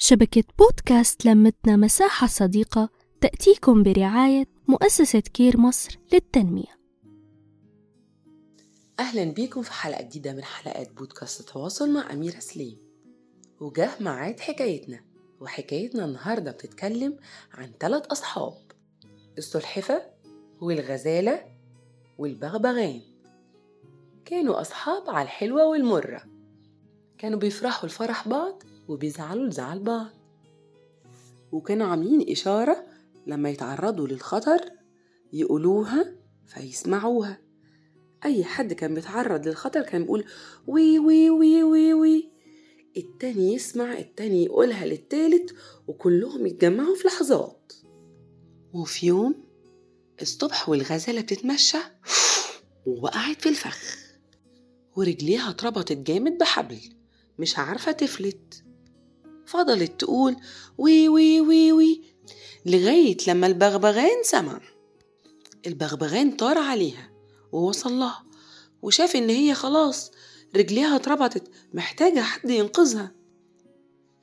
شبكة 0.00 0.44
بودكاست 0.58 1.26
لمتنا 1.26 1.76
مساحة 1.76 2.26
صديقة 2.26 2.88
تأتيكم 3.20 3.82
برعاية 3.82 4.46
مؤسسة 4.68 5.20
كير 5.20 5.56
مصر 5.60 5.98
للتنمية. 6.12 6.78
أهلا 9.00 9.24
بيكم 9.24 9.62
في 9.62 9.72
حلقة 9.72 10.02
جديدة 10.02 10.32
من 10.32 10.44
حلقات 10.44 10.92
بودكاست 10.92 11.40
التواصل 11.40 11.92
مع 11.92 12.12
أميرة 12.12 12.38
سليم. 12.38 12.78
وجه 13.60 13.90
معاد 14.00 14.40
حكايتنا 14.40 15.00
وحكايتنا 15.40 16.04
النهاردة 16.04 16.50
بتتكلم 16.50 17.16
عن 17.52 17.72
ثلاث 17.80 18.06
أصحاب 18.06 18.54
السلحفة 19.38 20.02
والغزالة 20.60 21.44
والبغبغان. 22.18 23.00
كانوا 24.24 24.60
أصحاب 24.60 25.10
على 25.10 25.24
الحلوة 25.24 25.66
والمرة. 25.66 26.22
كانوا 27.18 27.38
بيفرحوا 27.38 27.88
لفرح 27.88 28.28
بعض 28.28 28.62
وبيزعلوا 28.88 29.46
لزعل 29.46 29.78
بعض. 29.78 30.10
وكانوا 31.52 31.86
عاملين 31.86 32.30
إشارة 32.30 32.86
لما 33.26 33.50
يتعرضوا 33.50 34.06
للخطر 34.08 34.60
يقولوها 35.32 36.14
فيسمعوها. 36.46 37.38
أي 38.24 38.44
حد 38.44 38.72
كان 38.72 38.94
بيتعرض 38.94 39.48
للخطر 39.48 39.82
كان 39.82 40.02
بيقول 40.02 40.24
وي 40.66 40.98
وي 40.98 41.30
وي 41.30 41.62
وي 41.62 41.94
وي. 41.94 42.30
التاني 42.96 43.54
يسمع 43.54 43.98
التاني 43.98 44.44
يقولها 44.44 44.86
للتالت 44.86 45.54
وكلهم 45.86 46.46
يتجمعوا 46.46 46.94
في 46.96 47.08
لحظات. 47.08 47.72
وفي 48.72 49.06
يوم 49.06 49.34
الصبح 50.22 50.68
والغزالة 50.68 51.20
بتتمشى 51.20 51.78
ووقعت 52.86 53.40
في 53.42 53.48
الفخ 53.48 53.98
ورجليها 54.96 55.50
اتربطت 55.50 55.92
جامد 55.92 56.38
بحبل 56.38 56.78
مش 57.38 57.58
عارفة 57.58 57.92
تفلت. 57.92 58.64
فضلت 59.48 60.00
تقول 60.00 60.36
وي 60.78 61.08
وي 61.08 61.40
وي 61.40 61.72
وي 61.72 62.02
لغاية 62.66 63.16
لما 63.28 63.46
البغبغان 63.46 64.22
سمع. 64.22 64.60
البغبغان 65.66 66.30
طار 66.30 66.58
عليها 66.58 67.10
ووصل 67.52 67.92
لها 67.92 68.24
وشاف 68.82 69.16
إن 69.16 69.30
هي 69.30 69.54
خلاص 69.54 70.10
رجليها 70.56 70.96
اتربطت 70.96 71.50
محتاجة 71.74 72.20
حد 72.20 72.50
ينقذها 72.50 73.12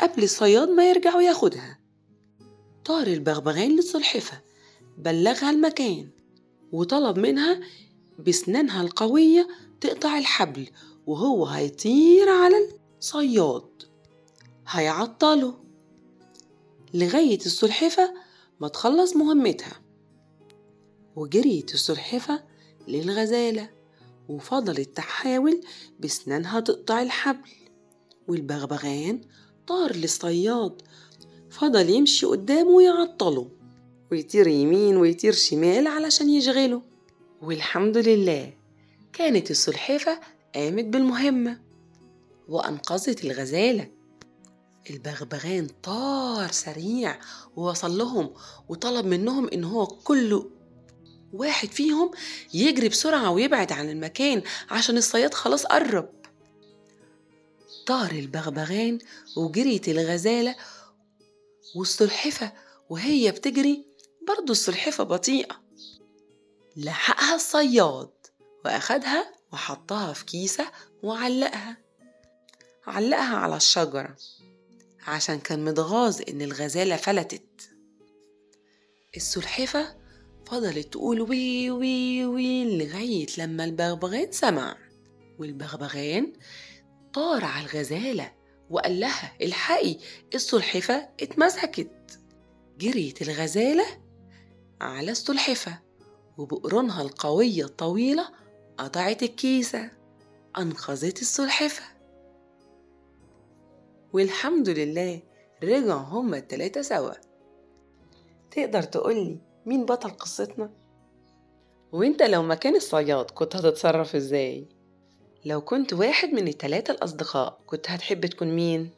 قبل 0.00 0.22
الصياد 0.22 0.68
ما 0.68 0.90
يرجع 0.90 1.16
وياخدها 1.16 1.78
طار 2.84 3.06
البغبغان 3.06 3.76
للسلحفة 3.76 4.40
بلغها 4.98 5.50
المكان 5.50 6.08
وطلب 6.72 7.18
منها 7.18 7.60
بسنانها 8.26 8.82
القوية 8.82 9.48
تقطع 9.80 10.18
الحبل 10.18 10.68
وهو 11.06 11.46
هيطير 11.46 12.28
على 12.28 12.56
الصياد. 12.98 13.93
هيعطله 14.74 15.54
لغاية 16.94 17.38
السلحفة 17.38 18.14
ما 18.60 18.68
تخلص 18.68 19.16
مهمتها. 19.16 19.80
وجريت 21.16 21.74
السلحفة 21.74 22.44
للغزالة 22.88 23.70
وفضلت 24.28 24.96
تحاول 24.96 25.60
بسنانها 26.00 26.60
تقطع 26.60 27.02
الحبل. 27.02 27.50
والبغبغان 28.28 29.20
طار 29.66 29.96
للصياد 29.96 30.82
فضل 31.50 31.90
يمشي 31.90 32.26
قدامه 32.26 32.70
ويعطله 32.70 33.48
ويطير 34.12 34.46
يمين 34.46 34.96
ويطير 34.96 35.32
شمال 35.32 35.86
علشان 35.86 36.30
يشغله 36.30 36.82
والحمد 37.42 37.98
لله 37.98 38.52
كانت 39.12 39.50
السلحفة 39.50 40.20
قامت 40.54 40.84
بالمهمة 40.84 41.60
وأنقذت 42.48 43.24
الغزالة. 43.24 43.90
البغبغان 44.90 45.66
طار 45.82 46.52
سريع 46.52 47.20
ووصل 47.56 47.98
لهم 47.98 48.34
وطلب 48.68 49.06
منهم 49.06 49.48
إن 49.48 49.64
هو 49.64 49.86
كل 49.86 50.50
واحد 51.32 51.68
فيهم 51.68 52.10
يجري 52.54 52.88
بسرعة 52.88 53.30
ويبعد 53.30 53.72
عن 53.72 53.90
المكان 53.90 54.42
عشان 54.70 54.96
الصياد 54.96 55.34
خلاص 55.34 55.66
قرب. 55.66 56.10
طار 57.86 58.10
البغبغان 58.10 58.98
وجريت 59.36 59.88
الغزالة 59.88 60.56
والسلحفة 61.76 62.52
وهي 62.90 63.30
بتجري 63.30 63.86
برضو 64.28 64.52
السلحفة 64.52 65.04
بطيئة. 65.04 65.60
لحقها 66.76 67.34
الصياد 67.34 68.10
وأخدها 68.64 69.32
وحطها 69.52 70.12
في 70.12 70.24
كيسة 70.24 70.66
وعلقها 71.02 71.76
علقها 72.86 73.36
على 73.36 73.56
الشجرة. 73.56 74.16
عشان 75.06 75.38
كان 75.38 75.64
متغاظ 75.64 76.20
إن 76.28 76.42
الغزالة 76.42 76.96
فلتت. 76.96 77.70
السلحفة 79.16 79.96
فضلت 80.46 80.92
تقول 80.92 81.20
وي 81.20 81.70
وي 81.70 82.24
وي 82.24 82.78
لغاية 82.78 83.26
لما 83.38 83.64
البغبغان 83.64 84.32
سمع 84.32 84.76
والبغبغان 85.38 86.32
طار 87.12 87.44
على 87.44 87.64
الغزالة 87.64 88.32
وقال 88.70 89.00
لها 89.00 89.36
الحقي 89.42 89.96
السلحفة 90.34 91.08
اتمسكت. 91.20 92.20
جريت 92.78 93.22
الغزالة 93.22 93.86
على 94.80 95.10
السلحفة 95.10 95.78
وبقرونها 96.38 97.02
القوية 97.02 97.64
الطويلة 97.64 98.28
قطعت 98.78 99.22
الكيسة 99.22 99.90
أنقذت 100.58 101.22
السلحفة. 101.22 101.93
والحمد 104.14 104.68
لله 104.68 105.22
رجعوا 105.62 106.00
هما 106.00 106.36
التلاتة 106.36 106.82
سوا 106.82 107.12
تقدر 108.50 108.82
تقولي 108.82 109.38
مين 109.66 109.84
بطل 109.84 110.10
قصتنا؟ 110.10 110.70
وانت 111.92 112.22
لو 112.22 112.42
مكان 112.42 112.76
الصياد 112.76 113.30
كنت 113.30 113.56
هتتصرف 113.56 114.16
إزاي؟ 114.16 114.68
لو 115.44 115.60
كنت 115.60 115.92
واحد 115.92 116.28
من 116.28 116.48
التلاتة 116.48 116.92
الأصدقاء 116.92 117.60
كنت 117.66 117.90
هتحب 117.90 118.26
تكون 118.26 118.48
مين؟ 118.48 118.90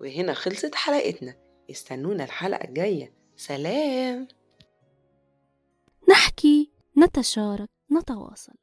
وهنا 0.00 0.34
خلصت 0.34 0.74
حلقتنا 0.74 1.34
استنونا 1.70 2.24
الحلقة 2.24 2.64
الجاية 2.68 3.12
سلام 3.36 4.28
نحكي 6.08 6.70
نتشارك 6.98 7.68
نتواصل 7.92 8.54